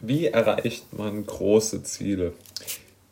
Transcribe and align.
Wie 0.00 0.26
erreicht 0.26 0.94
man 0.94 1.26
große 1.26 1.82
Ziele? 1.82 2.32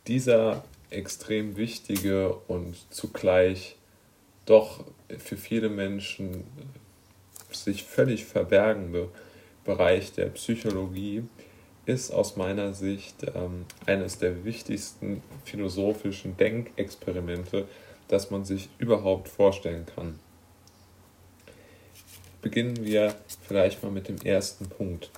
Dieser 0.07 0.65
extrem 0.89 1.59
wichtige 1.59 2.35
und 2.49 2.77
zugleich 2.89 3.77
doch 4.47 4.85
für 5.19 5.37
viele 5.37 5.69
Menschen 5.69 6.45
sich 7.53 7.85
völlig 7.85 8.25
verbergende 8.25 9.11
Bereich 9.65 10.13
der 10.13 10.27
Psychologie 10.31 11.25
ist 11.85 12.11
aus 12.11 12.37
meiner 12.37 12.73
Sicht 12.73 13.17
ähm, 13.35 13.67
eines 13.85 14.19
der 14.19 14.47
wichtigsten 14.47 15.23
philosophischen 15.45 16.39
Denkexperimente, 16.39 17.69
das 18.09 18.31
man 18.31 18.47
sich 18.47 18.71
überhaupt 18.79 19.29
vorstellen 19.29 19.85
kann. 19.95 20.19
Beginnen 22.41 22.83
wir 22.83 23.15
vielleicht 23.47 23.83
mal 23.83 23.93
mit 23.93 24.09
dem 24.09 24.17
ersten 24.23 24.71
Punkt. 24.71 25.11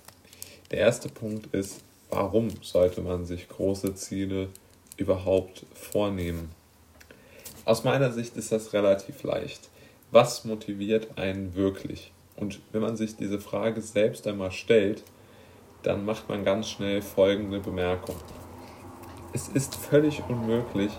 Der 0.71 0.79
erste 0.79 1.09
Punkt 1.09 1.53
ist, 1.53 1.83
warum 2.11 2.49
sollte 2.63 3.01
man 3.01 3.25
sich 3.25 3.49
große 3.49 3.97
Ziele 3.97 4.51
überhaupt 4.97 5.67
vornehmen? 5.75 6.53
Aus 7.65 7.83
meiner 7.83 8.13
Sicht 8.13 8.37
ist 8.37 8.53
das 8.53 8.73
relativ 8.73 9.25
leicht. 9.25 9.69
Was 10.13 10.45
motiviert 10.45 11.19
einen 11.19 11.57
wirklich? 11.57 12.13
Und 12.37 12.61
wenn 12.71 12.83
man 12.83 12.97
sich 12.97 13.17
diese 13.17 13.41
Frage 13.41 13.81
selbst 13.81 14.29
einmal 14.29 14.53
stellt, 14.53 15.03
dann 15.83 16.05
macht 16.05 16.29
man 16.29 16.45
ganz 16.45 16.69
schnell 16.69 17.03
folgende 17.03 17.59
Bemerkung. 17.59 18.17
Es 19.33 19.49
ist 19.49 19.75
völlig 19.75 20.23
unmöglich, 20.29 20.93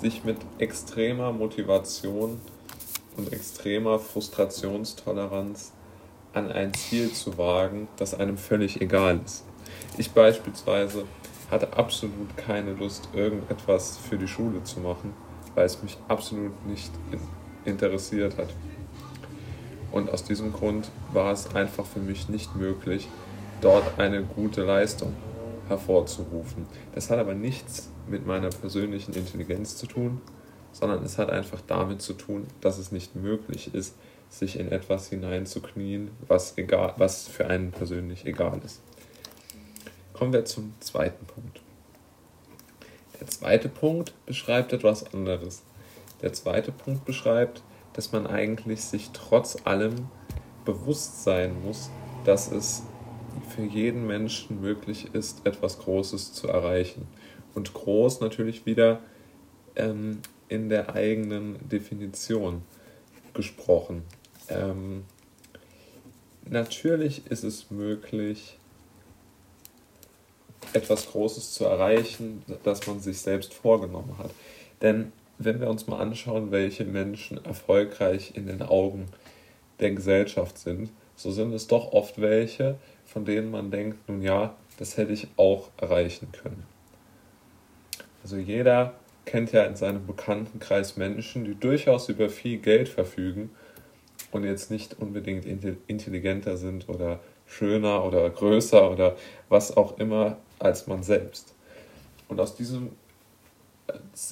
sich 0.00 0.24
mit 0.24 0.38
extremer 0.58 1.32
Motivation 1.32 2.40
und 3.16 3.32
extremer 3.32 4.00
Frustrationstoleranz 4.00 5.72
an 6.32 6.50
ein 6.50 6.74
Ziel 6.74 7.12
zu 7.12 7.36
wagen, 7.38 7.88
das 7.96 8.14
einem 8.14 8.36
völlig 8.36 8.80
egal 8.80 9.20
ist. 9.24 9.44
Ich 9.98 10.12
beispielsweise 10.12 11.04
hatte 11.50 11.76
absolut 11.76 12.36
keine 12.36 12.72
Lust, 12.72 13.08
irgendetwas 13.12 13.98
für 13.98 14.16
die 14.16 14.28
Schule 14.28 14.64
zu 14.64 14.80
machen, 14.80 15.14
weil 15.54 15.66
es 15.66 15.82
mich 15.82 15.98
absolut 16.08 16.66
nicht 16.66 16.90
interessiert 17.64 18.38
hat. 18.38 18.48
Und 19.90 20.10
aus 20.10 20.24
diesem 20.24 20.52
Grund 20.52 20.90
war 21.12 21.32
es 21.32 21.54
einfach 21.54 21.84
für 21.84 22.00
mich 22.00 22.28
nicht 22.28 22.56
möglich, 22.56 23.08
dort 23.60 23.98
eine 23.98 24.22
gute 24.22 24.64
Leistung 24.64 25.14
hervorzurufen. 25.68 26.66
Das 26.94 27.10
hat 27.10 27.18
aber 27.18 27.34
nichts 27.34 27.90
mit 28.08 28.26
meiner 28.26 28.48
persönlichen 28.48 29.12
Intelligenz 29.12 29.76
zu 29.76 29.86
tun, 29.86 30.20
sondern 30.72 31.04
es 31.04 31.18
hat 31.18 31.30
einfach 31.30 31.60
damit 31.66 32.02
zu 32.02 32.14
tun, 32.14 32.46
dass 32.60 32.78
es 32.78 32.92
nicht 32.92 33.14
möglich 33.14 33.74
ist, 33.74 33.94
sich 34.28 34.58
in 34.58 34.72
etwas 34.72 35.08
hineinzuknien, 35.08 36.10
was, 36.26 36.56
egal, 36.56 36.94
was 36.96 37.28
für 37.28 37.46
einen 37.46 37.70
persönlich 37.70 38.24
egal 38.24 38.60
ist. 38.64 38.80
Kommen 40.14 40.32
wir 40.32 40.44
zum 40.44 40.74
zweiten 40.80 41.26
Punkt. 41.26 41.60
Der 43.20 43.26
zweite 43.26 43.68
Punkt 43.68 44.14
beschreibt 44.26 44.72
etwas 44.72 45.12
anderes. 45.12 45.62
Der 46.22 46.32
zweite 46.32 46.72
Punkt 46.72 47.04
beschreibt, 47.04 47.62
dass 47.92 48.12
man 48.12 48.26
eigentlich 48.26 48.82
sich 48.82 49.10
trotz 49.12 49.58
allem 49.64 50.08
bewusst 50.64 51.24
sein 51.24 51.62
muss, 51.62 51.90
dass 52.24 52.50
es 52.50 52.82
für 53.54 53.62
jeden 53.62 54.06
Menschen 54.06 54.60
möglich 54.60 55.14
ist, 55.14 55.46
etwas 55.46 55.78
Großes 55.78 56.32
zu 56.32 56.48
erreichen. 56.48 57.06
Und 57.54 57.74
groß 57.74 58.20
natürlich 58.20 58.64
wieder 58.66 59.00
ähm, 59.76 60.20
in 60.52 60.68
der 60.68 60.94
eigenen 60.94 61.56
Definition 61.66 62.62
gesprochen. 63.32 64.02
Ähm, 64.50 65.04
natürlich 66.44 67.26
ist 67.30 67.42
es 67.42 67.70
möglich, 67.70 68.58
etwas 70.74 71.10
Großes 71.10 71.54
zu 71.54 71.64
erreichen, 71.64 72.42
das 72.64 72.86
man 72.86 73.00
sich 73.00 73.18
selbst 73.20 73.54
vorgenommen 73.54 74.18
hat. 74.18 74.30
Denn 74.82 75.12
wenn 75.38 75.58
wir 75.58 75.70
uns 75.70 75.86
mal 75.86 76.00
anschauen, 76.00 76.50
welche 76.50 76.84
Menschen 76.84 77.42
erfolgreich 77.44 78.32
in 78.34 78.46
den 78.46 78.60
Augen 78.60 79.06
der 79.80 79.92
Gesellschaft 79.92 80.58
sind, 80.58 80.90
so 81.16 81.30
sind 81.30 81.54
es 81.54 81.66
doch 81.66 81.92
oft 81.92 82.20
welche, 82.20 82.76
von 83.06 83.24
denen 83.24 83.50
man 83.50 83.70
denkt, 83.70 84.06
nun 84.06 84.20
ja, 84.20 84.54
das 84.78 84.98
hätte 84.98 85.14
ich 85.14 85.28
auch 85.38 85.70
erreichen 85.78 86.28
können. 86.32 86.64
Also 88.22 88.36
jeder 88.36 88.94
kennt 89.24 89.52
ja 89.52 89.64
in 89.64 89.76
seinem 89.76 90.06
Bekanntenkreis 90.06 90.96
Menschen, 90.96 91.44
die 91.44 91.54
durchaus 91.54 92.08
über 92.08 92.28
viel 92.28 92.58
Geld 92.58 92.88
verfügen 92.88 93.50
und 94.30 94.44
jetzt 94.44 94.70
nicht 94.70 94.98
unbedingt 94.98 95.44
intelligenter 95.86 96.56
sind 96.56 96.88
oder 96.88 97.20
schöner 97.46 98.04
oder 98.04 98.28
größer 98.30 98.90
oder 98.90 99.16
was 99.48 99.76
auch 99.76 99.98
immer 99.98 100.38
als 100.58 100.86
man 100.86 101.02
selbst. 101.02 101.54
Und 102.28 102.40
aus 102.40 102.56
diesem 102.56 102.90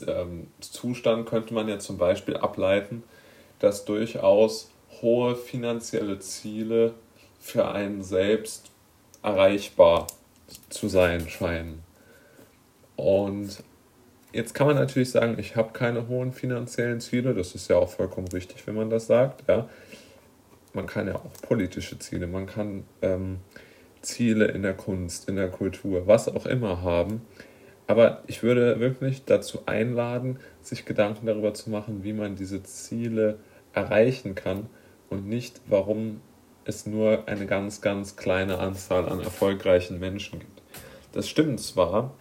ähm, 0.06 0.47
Zustand 0.61 1.28
könnte 1.28 1.55
man 1.55 1.69
ja 1.69 1.78
zum 1.78 1.99
Beispiel 1.99 2.37
ableiten, 2.37 3.03
dass 3.59 3.84
durchaus 3.84 4.71
hohe 5.03 5.37
finanzielle 5.37 6.19
Ziele 6.19 6.95
für 7.39 7.69
einen 7.69 8.03
selbst 8.03 8.71
erreichbar 9.22 10.07
zu 10.69 10.89
sein 10.89 11.28
scheinen. 11.28 11.83
Und 12.97 13.62
jetzt 14.32 14.54
kann 14.54 14.66
man 14.66 14.76
natürlich 14.76 15.10
sagen, 15.10 15.36
ich 15.38 15.56
habe 15.56 15.72
keine 15.72 16.08
hohen 16.08 16.32
finanziellen 16.32 17.00
Ziele, 17.00 17.34
das 17.34 17.54
ist 17.54 17.68
ja 17.68 17.76
auch 17.76 17.88
vollkommen 17.88 18.28
richtig, 18.28 18.66
wenn 18.66 18.74
man 18.74 18.91
das 18.91 19.06
sagt. 19.06 19.48
Ja 19.48 19.68
man 20.72 20.86
kann 20.86 21.06
ja 21.06 21.16
auch 21.16 21.32
politische 21.42 21.98
Ziele, 21.98 22.26
man 22.26 22.46
kann 22.46 22.84
ähm, 23.02 23.38
Ziele 24.02 24.46
in 24.46 24.62
der 24.62 24.74
Kunst, 24.74 25.28
in 25.28 25.36
der 25.36 25.48
Kultur, 25.48 26.06
was 26.06 26.28
auch 26.28 26.46
immer 26.46 26.82
haben. 26.82 27.22
Aber 27.86 28.22
ich 28.26 28.42
würde 28.42 28.78
wirklich 28.78 29.24
dazu 29.24 29.62
einladen, 29.66 30.38
sich 30.62 30.84
Gedanken 30.84 31.26
darüber 31.26 31.54
zu 31.54 31.70
machen, 31.70 32.04
wie 32.04 32.12
man 32.12 32.36
diese 32.36 32.62
Ziele 32.62 33.38
erreichen 33.72 34.34
kann 34.34 34.66
und 35.08 35.26
nicht, 35.26 35.60
warum 35.66 36.20
es 36.64 36.86
nur 36.86 37.26
eine 37.26 37.47
ganz, 37.47 37.80
ganz 37.80 38.16
kleine 38.16 38.58
Anzahl 38.58 39.08
an 39.08 39.20
erfolgreichen 39.20 39.98
Menschen 39.98 40.38
gibt. 40.38 40.62
Das 41.12 41.28
stimmt 41.28 41.58
zwar, 41.58 42.14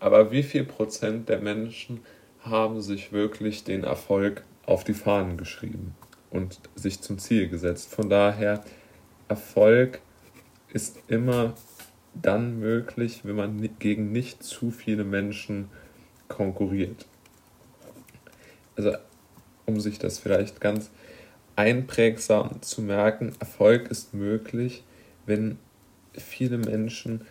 aber 0.00 0.30
wie 0.30 0.42
viel 0.42 0.64
Prozent 0.64 1.28
der 1.28 1.40
Menschen 1.40 2.00
haben 2.40 2.80
sich 2.80 3.12
wirklich 3.12 3.64
den 3.64 3.84
Erfolg 3.84 4.44
auf 4.64 4.84
die 4.84 4.94
Fahnen 4.94 5.36
geschrieben? 5.36 5.94
und 6.30 6.60
sich 6.74 7.00
zum 7.00 7.18
Ziel 7.18 7.48
gesetzt. 7.48 7.90
Von 7.90 8.08
daher, 8.10 8.62
Erfolg 9.28 10.00
ist 10.72 10.98
immer 11.08 11.54
dann 12.14 12.58
möglich, 12.60 13.20
wenn 13.24 13.36
man 13.36 13.68
gegen 13.78 14.12
nicht 14.12 14.42
zu 14.42 14.70
viele 14.70 15.04
Menschen 15.04 15.68
konkurriert. 16.28 17.06
Also, 18.76 18.92
um 19.64 19.80
sich 19.80 19.98
das 19.98 20.18
vielleicht 20.18 20.60
ganz 20.60 20.90
einprägsam 21.56 22.62
zu 22.62 22.82
merken, 22.82 23.34
Erfolg 23.40 23.88
ist 23.88 24.14
möglich, 24.14 24.84
wenn 25.24 25.58
viele 26.12 26.58
Menschen 26.58 27.26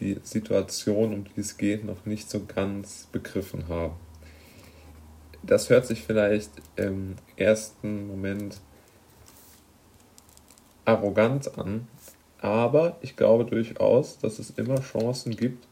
die 0.00 0.18
Situation, 0.22 1.12
um 1.12 1.24
die 1.24 1.40
es 1.40 1.56
geht, 1.56 1.84
noch 1.84 2.06
nicht 2.06 2.30
so 2.30 2.44
ganz 2.44 3.08
begriffen 3.12 3.68
haben 3.68 3.96
das 5.42 5.70
hört 5.70 5.86
sich 5.86 6.02
vielleicht 6.02 6.50
im 6.76 7.16
ersten 7.36 8.06
Moment 8.06 8.60
arrogant 10.84 11.58
an, 11.58 11.88
aber 12.38 12.96
ich 13.00 13.16
glaube 13.16 13.44
durchaus, 13.44 14.18
dass 14.18 14.38
es 14.38 14.50
immer 14.50 14.80
Chancen 14.80 15.36
gibt, 15.36 15.66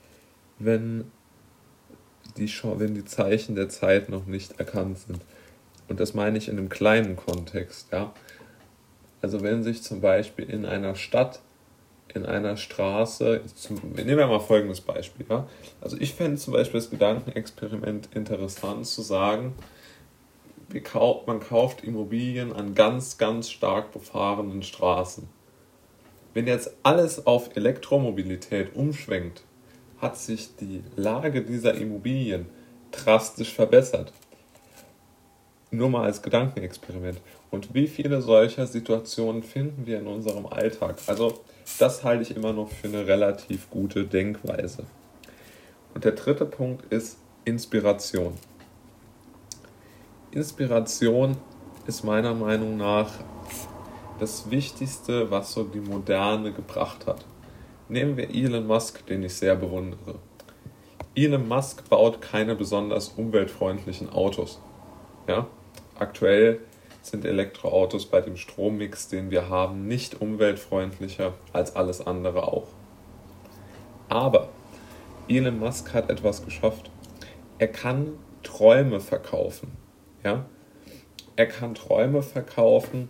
wenn 0.58 1.10
die, 2.36 2.48
wenn 2.48 2.94
die 2.94 3.04
Zeichen 3.04 3.54
der 3.54 3.68
Zeit 3.68 4.08
noch 4.08 4.26
nicht 4.26 4.58
erkannt 4.58 4.98
sind. 4.98 5.20
Und 5.88 6.00
das 6.00 6.14
meine 6.14 6.38
ich 6.38 6.48
in 6.48 6.58
einem 6.58 6.68
kleinen 6.68 7.16
Kontext, 7.16 7.88
ja. 7.92 8.12
Also 9.20 9.42
wenn 9.42 9.64
sich 9.64 9.82
zum 9.82 10.00
Beispiel 10.00 10.48
in 10.48 10.64
einer 10.64 10.94
Stadt 10.94 11.40
in 12.14 12.26
einer 12.26 12.56
Straße, 12.56 13.42
zum, 13.54 13.76
nehmen 13.94 14.18
wir 14.18 14.26
mal 14.26 14.40
folgendes 14.40 14.80
Beispiel. 14.80 15.26
Ja? 15.28 15.46
Also 15.80 15.96
ich 15.98 16.14
fände 16.14 16.36
zum 16.36 16.54
Beispiel 16.54 16.80
das 16.80 16.90
Gedankenexperiment 16.90 18.08
interessant 18.14 18.86
zu 18.86 19.02
sagen, 19.02 19.54
man 21.26 21.40
kauft 21.40 21.82
Immobilien 21.82 22.52
an 22.52 22.74
ganz, 22.74 23.18
ganz 23.18 23.50
stark 23.50 23.92
befahrenen 23.92 24.62
Straßen. 24.62 25.28
Wenn 26.34 26.46
jetzt 26.46 26.76
alles 26.82 27.26
auf 27.26 27.56
Elektromobilität 27.56 28.74
umschwenkt, 28.74 29.44
hat 29.98 30.16
sich 30.16 30.54
die 30.56 30.82
Lage 30.94 31.42
dieser 31.42 31.74
Immobilien 31.74 32.46
drastisch 32.90 33.54
verbessert. 33.54 34.12
Nur 35.70 35.90
mal 35.90 36.04
als 36.04 36.22
Gedankenexperiment. 36.22 37.20
Und 37.50 37.74
wie 37.74 37.86
viele 37.86 38.22
solcher 38.22 38.66
Situationen 38.66 39.42
finden 39.42 39.86
wir 39.86 39.98
in 39.98 40.06
unserem 40.06 40.46
Alltag? 40.46 40.96
Also 41.06 41.40
das 41.78 42.04
halte 42.04 42.22
ich 42.22 42.36
immer 42.36 42.52
noch 42.52 42.70
für 42.70 42.88
eine 42.88 43.06
relativ 43.06 43.68
gute 43.70 44.04
Denkweise. 44.04 44.84
Und 45.94 46.04
der 46.04 46.12
dritte 46.12 46.46
Punkt 46.46 46.92
ist 46.92 47.18
Inspiration. 47.44 48.34
Inspiration 50.30 51.36
ist 51.86 52.04
meiner 52.04 52.34
Meinung 52.34 52.76
nach 52.76 53.10
das 54.18 54.50
Wichtigste, 54.50 55.30
was 55.30 55.52
so 55.52 55.64
die 55.64 55.80
Moderne 55.80 56.52
gebracht 56.52 57.06
hat. 57.06 57.24
Nehmen 57.88 58.16
wir 58.16 58.30
Elon 58.30 58.66
Musk, 58.66 59.06
den 59.06 59.22
ich 59.22 59.34
sehr 59.34 59.56
bewundere. 59.56 60.16
Elon 61.14 61.48
Musk 61.48 61.88
baut 61.88 62.20
keine 62.20 62.54
besonders 62.54 63.08
umweltfreundlichen 63.08 64.10
Autos. 64.10 64.60
Ja? 65.26 65.46
Aktuell 65.98 66.60
sind 67.08 67.24
Elektroautos 67.24 68.06
bei 68.06 68.20
dem 68.20 68.36
Strommix, 68.36 69.08
den 69.08 69.30
wir 69.30 69.48
haben, 69.48 69.86
nicht 69.86 70.20
umweltfreundlicher 70.20 71.34
als 71.52 71.76
alles 71.76 72.06
andere 72.06 72.44
auch. 72.44 72.68
Aber 74.08 74.48
Elon 75.28 75.58
Musk 75.58 75.92
hat 75.92 76.10
etwas 76.10 76.44
geschafft. 76.44 76.90
Er 77.58 77.68
kann 77.68 78.18
Träume 78.42 79.00
verkaufen. 79.00 79.72
Ja? 80.24 80.46
Er 81.36 81.46
kann 81.46 81.74
Träume 81.74 82.22
verkaufen 82.22 83.08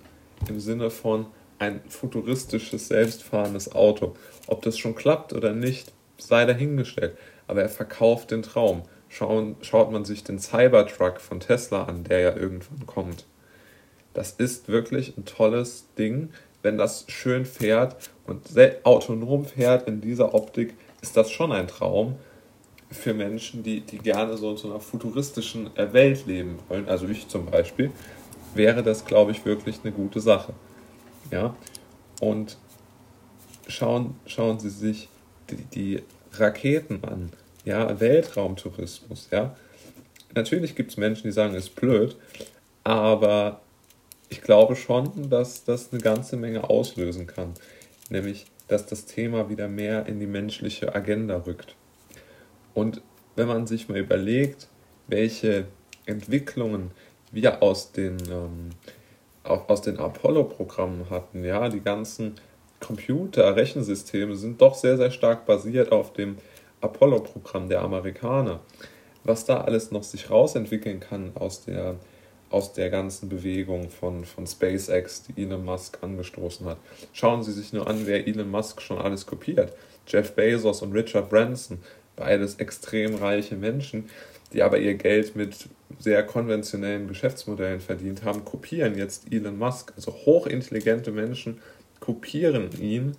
im 0.49 0.61
Sinne 0.61 0.91
von 0.91 1.27
ein 1.59 1.81
futuristisches, 1.89 2.89
selbstfahrendes 2.89 3.75
Auto. 3.75 4.15
Ob 4.47 4.63
das 4.63 4.79
schon 4.79 4.95
klappt 4.95 5.33
oder 5.33 5.53
nicht, 5.53 5.93
sei 6.17 6.45
dahingestellt. 6.45 7.17
Aber 7.47 7.63
er 7.63 7.69
verkauft 7.69 8.31
den 8.31 8.43
Traum. 8.43 8.83
Schauen, 9.09 9.57
schaut 9.63 9.91
man 9.91 10.05
sich 10.05 10.25
den 10.25 10.39
Cybertruck 10.39 11.21
von 11.21 11.41
Tesla 11.41 11.85
an, 11.85 12.05
der 12.05 12.21
ja 12.21 12.37
irgendwann 12.37 12.87
kommt. 12.87 13.25
Das 14.19 14.33
ist 14.33 14.67
wirklich 14.67 15.17
ein 15.17 15.27
tolles 15.27 15.85
Ding, 15.97 16.31
wenn 16.63 16.77
das 16.77 17.05
schön 17.07 17.45
fährt 17.45 18.11
und 18.27 18.49
autonom 18.83 19.45
fährt 19.45 19.87
in 19.87 20.01
dieser 20.01 20.35
Optik, 20.35 20.75
ist 21.01 21.17
das 21.17 21.31
schon 21.31 21.53
ein 21.53 21.69
Traum 21.69 22.17
für 22.91 23.15
Menschen, 23.15 23.63
die, 23.63 23.81
die 23.81 23.99
gerne 23.99 24.37
so 24.37 24.51
in 24.51 24.57
so 24.57 24.71
einer 24.71 24.81
futuristischen 24.81 25.71
äh, 25.77 25.93
Welt 25.93 26.27
leben 26.27 26.59
wollen. 26.67 26.89
Also 26.89 27.07
ich 27.07 27.29
zum 27.29 27.47
Beispiel, 27.47 27.93
wäre 28.57 28.83
das, 28.83 29.05
glaube 29.05 29.31
ich, 29.31 29.45
wirklich 29.45 29.77
eine 29.85 29.93
gute 29.93 30.19
Sache. 30.19 30.53
Ja, 31.31 31.55
und 32.21 32.59
schauen, 33.69 34.17
schauen 34.27 34.59
Sie 34.59 34.71
sich 34.71 35.09
die, 35.49 35.63
die 35.65 36.03
Raketen 36.33 37.05
an, 37.05 37.31
ja, 37.65 38.01
Weltraumtourismus, 38.01 39.29
ja. 39.31 39.55
Natürlich 40.35 40.75
gibt 40.75 40.91
es 40.91 40.97
Menschen, 40.97 41.29
die 41.29 41.33
sagen, 41.33 41.55
es 41.55 41.67
ist 41.67 41.77
blöd, 41.77 42.17
aber 42.83 43.61
ich 44.29 44.43
glaube 44.43 44.77
schon, 44.77 45.31
dass 45.31 45.65
das 45.65 45.93
eine 45.93 46.01
ganze 46.01 46.37
Menge 46.37 46.69
auslösen 46.69 47.27
kann. 47.27 47.55
Nämlich, 48.11 48.47
dass 48.69 48.87
das 48.87 49.07
Thema 49.07 49.49
wieder 49.49 49.69
mehr 49.69 50.07
in 50.07 50.21
die 50.21 50.27
menschliche 50.27 50.95
Agenda 50.95 51.45
rückt. 51.47 51.75
Und 52.75 53.01
wenn 53.37 53.49
man 53.49 53.67
sich 53.67 53.89
mal 53.89 53.99
überlegt, 53.99 54.69
welche 55.07 55.67
Entwicklungen 56.07 56.91
wir 57.33 57.63
aus 57.63 57.93
den, 57.93 58.19
ähm, 58.31 58.71
den 59.85 59.99
Apollo-Programmen 59.99 61.09
hatten, 61.11 61.45
ja, 61.45 61.69
die 61.69 61.81
ganzen 61.81 62.35
Computer, 62.81 63.57
Rechensysteme 63.57 64.37
sind 64.37 64.61
doch 64.61 64.75
sehr, 64.75 64.97
sehr 64.97 65.11
stark 65.11 65.47
basiert 65.47 65.93
auf 65.93 66.13
dem 66.13 66.37
Apollo-Programm 66.81 67.69
der 67.69 67.83
Amerikaner. 67.83 68.61
Was 69.25 69.45
da 69.45 69.63
alles 69.63 69.91
noch 69.91 70.05
sich 70.05 70.31
rausentwickeln 70.31 71.01
kann 71.01 71.33
aus 71.35 71.65
der 71.65 71.97
aus 72.51 72.73
der 72.73 72.91
ganzen 72.91 73.29
Bewegung 73.29 73.91
von, 73.91 74.25
von 74.25 74.47
SpaceX, 74.47 75.25
die 75.25 75.43
Elon 75.43 75.65
Musk 75.65 75.99
angestoßen 76.03 76.67
hat. 76.67 76.79
Schauen 77.13 77.43
Sie 77.43 77.53
sich 77.53 77.73
nur 77.73 77.87
an, 77.87 78.07
wer 78.07 78.27
Elon 78.27 78.51
Musk 78.51 78.81
schon 78.81 78.99
alles 78.99 79.27
kopiert. 79.27 79.73
Jeff 80.07 80.35
Bezos 80.35 80.83
und 80.83 80.93
Richard 80.93 81.29
Branson, 81.29 81.79
beides 82.17 82.55
extrem 82.57 83.17
reiche 83.17 83.57
Menschen, 83.57 84.09
die 84.53 84.63
aber 84.63 84.79
ihr 84.79 84.95
Geld 84.95 85.37
mit 85.37 85.69
sehr 85.99 86.23
konventionellen 86.25 87.09
Geschäftsmodellen 87.09 87.81
verdient 87.81 88.25
haben, 88.25 88.45
kopieren 88.45 88.97
jetzt 88.97 89.31
Elon 89.31 89.59
Musk. 89.59 89.93
Also 89.97 90.13
hochintelligente 90.13 91.13
Menschen 91.13 91.61
kopieren 92.01 92.71
ihn 92.81 93.13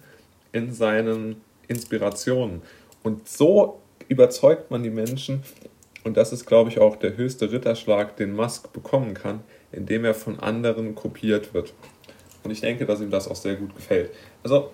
in 0.52 0.74
seinen 0.74 1.42
Inspirationen. 1.68 2.62
Und 3.04 3.28
so 3.28 3.82
überzeugt 4.08 4.72
man 4.72 4.82
die 4.82 4.90
Menschen, 4.90 5.44
und 6.10 6.18
das 6.18 6.34
ist, 6.34 6.48
glaube 6.48 6.72
ich, 6.72 6.80
auch 6.80 6.96
der 6.96 7.18
höchste 7.18 7.52
Ritterschlag, 7.52 8.18
den 8.18 8.36
Musk 8.36 8.74
bekommen 8.74 9.14
kann, 9.14 9.42
indem 9.72 10.06
er 10.06 10.16
von 10.16 10.40
anderen 10.40 10.96
kopiert 10.96 11.54
wird. 11.54 11.72
Und 12.44 12.50
ich 12.50 12.62
denke, 12.62 12.88
dass 12.88 13.00
ihm 13.00 13.12
das 13.12 13.28
auch 13.28 13.36
sehr 13.36 13.54
gut 13.58 13.76
gefällt. 13.76 14.10
Also, 14.42 14.72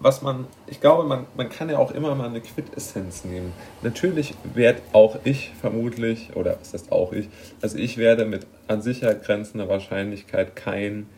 was 0.00 0.22
man, 0.22 0.46
ich 0.66 0.80
glaube, 0.80 1.06
man, 1.06 1.26
man 1.36 1.50
kann 1.50 1.68
ja 1.68 1.76
auch 1.76 1.90
immer 1.90 2.14
mal 2.14 2.30
eine 2.30 2.40
Quintessenz 2.40 3.26
nehmen. 3.26 3.52
Natürlich 3.82 4.32
werde 4.54 4.80
auch 4.94 5.18
ich 5.24 5.52
vermutlich, 5.60 6.34
oder 6.34 6.56
was 6.58 6.72
heißt 6.72 6.92
auch 6.92 7.12
ich, 7.12 7.28
also 7.60 7.76
ich 7.76 7.98
werde 7.98 8.24
mit 8.24 8.46
an 8.68 8.80
Sicherheit 8.80 9.24
grenzender 9.24 9.68
Wahrscheinlichkeit 9.68 10.56
kein 10.56 11.10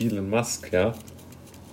Elon 0.00 0.28
Musk, 0.28 0.72
ja. 0.72 0.94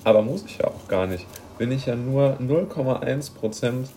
Aber 0.04 0.22
muss 0.22 0.46
ich 0.46 0.60
ja 0.60 0.68
auch 0.68 0.88
gar 0.88 1.08
nicht. 1.08 1.26
Bin 1.58 1.72
ich 1.72 1.88
ja 1.88 1.96
nur 1.96 2.38
0,1 2.40 3.34
Prozent 3.34 3.90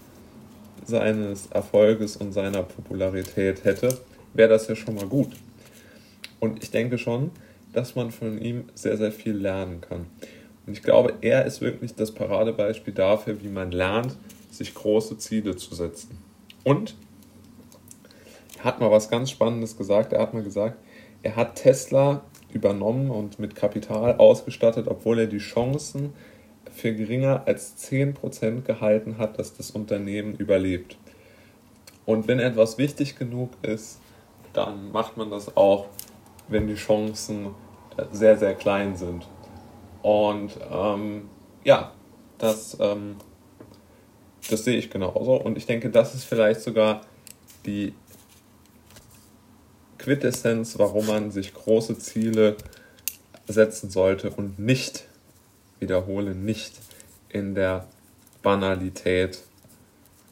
seines 0.88 1.46
Erfolges 1.48 2.16
und 2.16 2.32
seiner 2.32 2.62
Popularität 2.62 3.64
hätte, 3.64 3.98
wäre 4.34 4.48
das 4.48 4.66
ja 4.68 4.74
schon 4.74 4.94
mal 4.94 5.06
gut. 5.06 5.28
Und 6.40 6.62
ich 6.62 6.70
denke 6.70 6.98
schon, 6.98 7.30
dass 7.72 7.94
man 7.94 8.10
von 8.10 8.40
ihm 8.40 8.64
sehr, 8.74 8.96
sehr 8.96 9.12
viel 9.12 9.36
lernen 9.36 9.80
kann. 9.80 10.06
Und 10.66 10.72
ich 10.72 10.82
glaube, 10.82 11.14
er 11.20 11.44
ist 11.44 11.60
wirklich 11.60 11.94
das 11.94 12.12
Paradebeispiel 12.12 12.94
dafür, 12.94 13.42
wie 13.42 13.48
man 13.48 13.70
lernt, 13.70 14.16
sich 14.50 14.74
große 14.74 15.18
Ziele 15.18 15.56
zu 15.56 15.74
setzen. 15.74 16.18
Und 16.64 16.96
er 18.58 18.64
hat 18.64 18.80
mal 18.80 18.90
was 18.90 19.10
ganz 19.10 19.30
Spannendes 19.30 19.76
gesagt. 19.76 20.12
Er 20.12 20.22
hat 20.22 20.34
mal 20.34 20.42
gesagt, 20.42 20.78
er 21.22 21.36
hat 21.36 21.56
Tesla 21.56 22.22
übernommen 22.52 23.10
und 23.10 23.38
mit 23.38 23.54
Kapital 23.54 24.16
ausgestattet, 24.16 24.88
obwohl 24.88 25.20
er 25.20 25.26
die 25.26 25.38
Chancen 25.38 26.14
für 26.78 26.94
geringer 26.94 27.42
als 27.46 27.76
10% 27.90 28.62
gehalten 28.62 29.18
hat, 29.18 29.38
dass 29.38 29.56
das 29.56 29.72
Unternehmen 29.72 30.36
überlebt. 30.36 30.96
Und 32.06 32.28
wenn 32.28 32.38
etwas 32.38 32.78
wichtig 32.78 33.18
genug 33.18 33.50
ist, 33.62 34.00
dann 34.52 34.92
macht 34.92 35.16
man 35.16 35.30
das 35.30 35.56
auch, 35.56 35.88
wenn 36.48 36.66
die 36.66 36.76
Chancen 36.76 37.48
sehr, 38.12 38.38
sehr 38.38 38.54
klein 38.54 38.96
sind. 38.96 39.26
Und 40.02 40.52
ähm, 40.72 41.28
ja, 41.64 41.92
das, 42.38 42.76
ähm, 42.80 43.16
das 44.48 44.64
sehe 44.64 44.78
ich 44.78 44.88
genauso. 44.88 45.34
Und 45.34 45.58
ich 45.58 45.66
denke, 45.66 45.90
das 45.90 46.14
ist 46.14 46.24
vielleicht 46.24 46.60
sogar 46.60 47.02
die 47.66 47.92
Quintessenz, 49.98 50.78
warum 50.78 51.06
man 51.06 51.30
sich 51.32 51.52
große 51.52 51.98
Ziele 51.98 52.56
setzen 53.48 53.90
sollte 53.90 54.30
und 54.30 54.58
nicht 54.58 55.07
wiederhole, 55.80 56.34
nicht 56.34 56.74
in 57.28 57.54
der 57.54 57.86
Banalität 58.42 59.42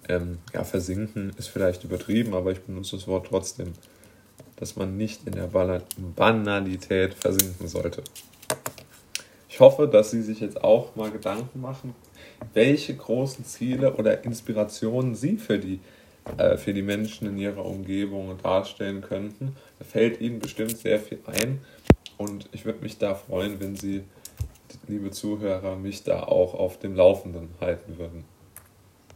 ähm, 0.09 0.39
ja, 0.55 0.65
versinken 0.65 1.33
ist 1.37 1.49
vielleicht 1.49 1.85
übertrieben, 1.85 2.35
aber 2.35 2.53
ich 2.53 2.61
benutze 2.61 2.97
das 2.97 3.07
Wort 3.07 3.27
trotzdem, 3.29 3.73
dass 4.57 4.77
man 4.77 4.97
nicht 4.97 5.27
in 5.27 5.33
der 5.33 5.51
Banalität 6.17 7.15
versinken 7.15 7.69
sollte. 7.69 8.03
Ich 9.49 9.61
hoffe, 9.61 9.89
dass 9.89 10.11
Sie 10.11 10.23
sich 10.23 10.41
jetzt 10.41 10.63
auch 10.63 10.97
mal 10.97 11.11
Gedanken 11.11 11.61
machen, 11.61 11.95
welche 12.53 12.95
großen 12.95 13.45
Ziele 13.45 13.95
oder 13.95 14.25
Inspirationen 14.25 15.15
Sie 15.15 15.39
für 15.39 15.59
die, 15.59 15.81
äh, 16.37 16.57
für 16.57 16.75
die 16.75 16.83
Menschen 16.83 17.27
in 17.27 17.39
Ihrer 17.39 17.65
Umgebung 17.65 18.37
darstellen 18.43 19.01
könnten. 19.01 19.57
Da 19.79 19.85
fällt 19.85 20.21
Ihnen 20.21 20.39
bestimmt 20.39 20.77
sehr 20.77 21.01
viel 21.01 21.21
ein 21.27 21.61
und 22.19 22.49
ich 22.53 22.65
würde 22.65 22.83
mich 22.83 22.99
da 22.99 23.15
freuen, 23.15 23.61
wenn 23.61 23.77
Sie 23.77 24.05
liebe 24.87 25.11
Zuhörer, 25.11 25.77
mich 25.77 26.05
da 26.05 26.23
auch 26.23 26.55
auf 26.55 26.79
dem 26.79 26.95
Laufenden 26.95 27.49
halten 27.61 27.99
würden. 27.99 28.25